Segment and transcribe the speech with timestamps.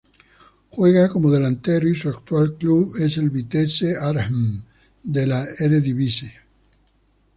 [0.71, 4.63] Juega como delantero y su actual club es el Vitesse Arnhem
[5.03, 6.33] de la Eredivisie.